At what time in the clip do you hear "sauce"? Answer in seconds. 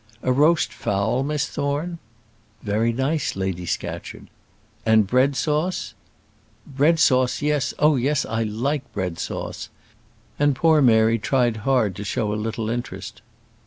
5.35-5.93, 6.97-7.43, 9.19-9.69